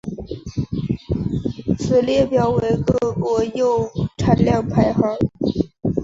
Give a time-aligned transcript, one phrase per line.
[1.77, 5.15] 此列表为各国铀产量排行。